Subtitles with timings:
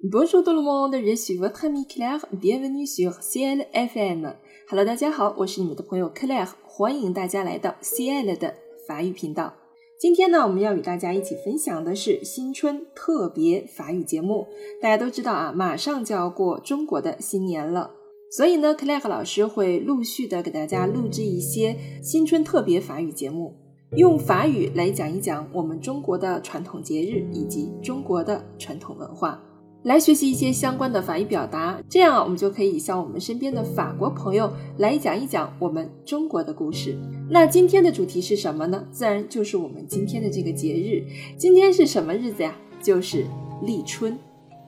[0.00, 2.24] Bonjour tout le monde, je suis votre ami Claire.
[2.32, 4.32] Bienvenue sur CL FM.
[4.70, 8.54] Hello，大家好，我是你们的朋友 Claire，欢迎大家来到 CL 的
[8.86, 9.52] 法语频道。
[9.98, 14.46] 今天呢，我们要与大家一起分享的是新春特别法语节目。
[14.80, 17.90] 大家都知道啊，马上就要过中国的新年了，
[18.30, 23.52] 所以呢，Claire 老师会陆续的给大家录制一些新春特别法语节目，
[23.96, 29.42] 用法语来讲一讲我们中国的传统节日以及中国的传统文化。
[29.88, 36.94] 来学习一些相关的法语表达，这样我们就可以向我们身边的法国朋友来讲一讲我们中国的故事。
[37.30, 38.84] 那今天的主题是什么呢？
[38.92, 41.02] 自然就是我们今天的这个节日。
[41.38, 42.54] 今天是什么日子呀？
[42.82, 43.24] 就是
[43.62, 44.18] 立春。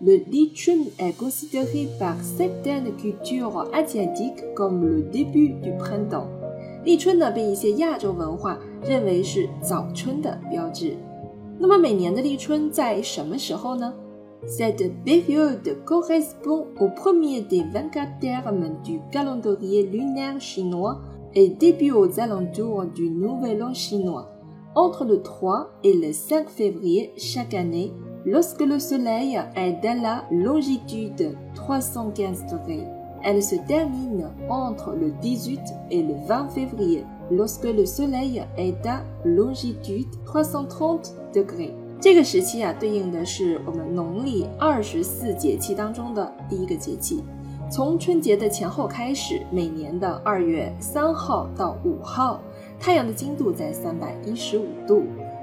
[0.00, 6.28] Le Li Chun est considéré par certaines cultures asiatiques comme le début du printemps。
[6.84, 8.56] 立春呢，被一些亚洲文化
[8.86, 10.96] 认为是早春的标志。
[11.58, 13.92] 那么每年的立春在什么时候呢
[14.46, 21.00] ？Cette période correspond au premier des 24 termes du calendrier lunaire chinois
[21.34, 24.30] et début aux alentours du Nouvel An chinois,
[24.74, 27.92] entre le 3 et le 5 février chaque année,
[28.24, 32.86] lorsque le Soleil est à la longitude 315 degrés.
[33.24, 39.02] Elle se termine entre le 18 et le 20 février, lorsque le Soleil est à
[39.24, 41.74] longitude 330 degrés.
[42.00, 47.24] 这个时期啊，对应的是我们农历二十四节气当中的第一个节气。
[47.68, 52.40] 从春节的前后开始，每年的二月三号到五号，
[52.78, 55.02] 太阳的经度在三百一十五度。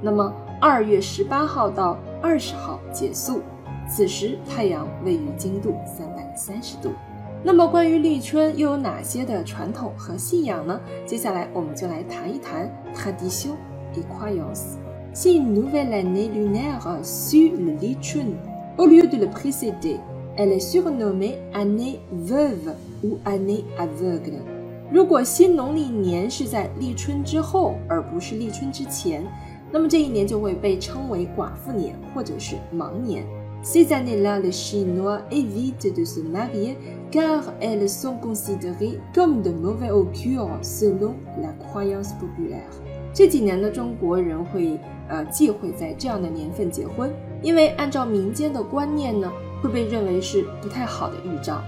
[0.00, 3.40] 那么二月十八号到二十号结束，
[3.88, 6.92] 此时太阳位于经度三百三十度。
[7.42, 10.80] 那么关于立春又有哪些的传统和信仰呢？
[11.04, 12.70] 接下来我们就来谈一谈。
[15.15, 18.27] C'est une nouvelle année lunaire sur le Lichun.
[18.77, 19.97] Au lieu de le précéder,
[20.37, 24.39] elle est surnommée année veuve ou année aveugle.
[24.91, 29.23] 如果新农历年是在立春之后，而不是立春之前，
[29.71, 33.23] 那么这一年就会被称为寡妇年或者是盲年。
[33.63, 36.75] Ces années-là, les Chinois évitent de se marier
[37.11, 42.71] car elles sont considérées comme de mauvais augure selon la croyance populaire.
[43.16, 44.78] 这几年的，中国人会
[45.08, 47.10] 呃忌讳在这样的年份结婚，
[47.40, 49.32] 因为按照民间的观念呢，
[49.62, 51.62] 会被认为是不太好的预兆。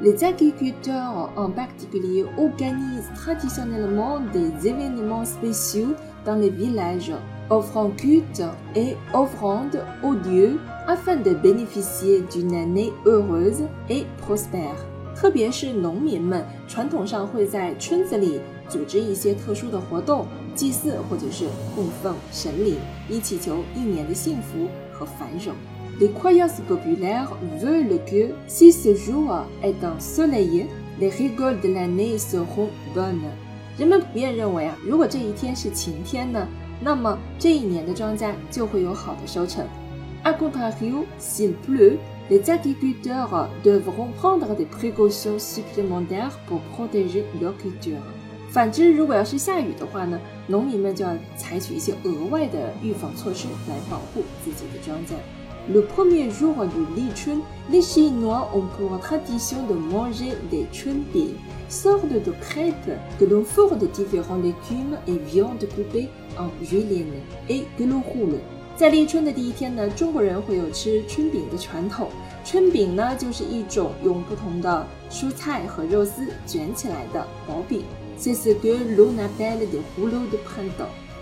[0.00, 7.12] Les agriculteurs en particulier organisent traditionnellement des événements spéciaux dans les villages,
[7.50, 8.42] offrant culte
[8.74, 14.76] et offrandes aux dieux afin de bénéficier d'une année heureuse et prospère.
[15.14, 20.24] 特别是农民们，传统上会在村子里组织一些特殊的活动。
[20.55, 21.45] 祭祀或者是
[21.75, 22.75] 供奉神灵，
[23.09, 25.53] 以祈求一年的幸福和繁荣。
[25.99, 27.29] Les croyances populaires
[27.61, 30.67] veulent que si ce jour est ensoleillé,
[30.99, 33.19] les récoltes de l'année seront bonnes。
[33.77, 36.47] 人们普遍认为啊，如果这一天是晴天呢，
[36.81, 39.65] 那么这一年的庄稼就会有好的收成。
[40.23, 41.97] A contrario, s'il pleut,
[42.29, 48.01] les agriculteurs devront prendre des précautions supplémentaires pour protéger leur culture。
[48.56, 55.12] 反之，如果要是下雨的话呢，农民们就要采取一些额外的预防措施来保护自己的庄稼。
[55.70, 61.34] Le premier jour du Lichun, les Chinois ont pour tradition de manger des chunbi,
[61.68, 67.64] sorte de crêpes que l'on forme de différents légumes et viandes coupées en julienne et
[67.76, 68.38] que l'on roule.
[68.76, 72.10] 在立春的第一天呢，中国人会有吃春饼的传统。
[72.44, 77.82] 春饼呢，就是一种用不同的蔬菜和肉丝卷起来的薄饼。
[78.20, 78.34] 这，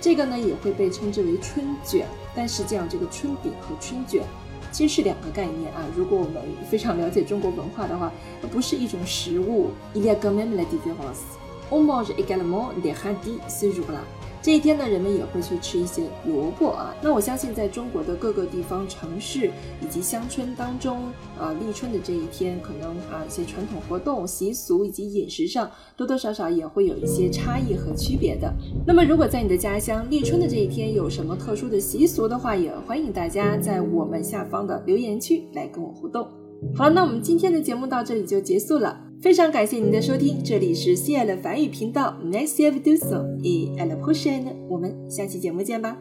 [0.00, 2.06] 这个呢也会被称之为春卷。
[2.36, 4.22] 但实际上，这个春饼和春卷
[4.70, 5.86] 其实是两个概念啊。
[5.96, 9.70] 如果我们非常了解中国文化的话，它不是一种食物。
[9.94, 10.64] Même la.
[11.70, 14.00] omos eglamon des radis ce jour-là.
[14.48, 16.96] 这一天呢，人们也会去吃一些萝卜啊。
[17.02, 19.50] 那我相信，在中国的各个地方、城市
[19.82, 21.02] 以及乡村当中，
[21.38, 28.50] 呃，立春的这一天，可能啊一些传统活动、习俗以及饮食上，多多少少也会有一些差异和区别的。
[28.86, 36.26] 那么，如果在你的家乡立春的这一天有什么特殊的习俗的话，也欢迎大家在我们下方的留言区来跟我互动。
[36.74, 39.07] 好了，那我们今天的节目到这里就结束了。
[39.20, 43.02] 非常感谢您的收听，这里是西爱的法语频道，Merci à vous tous
[43.42, 45.98] et à la prochaine，我们下期节目见吧。